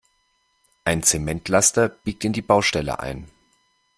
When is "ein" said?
0.83-1.03, 3.01-3.27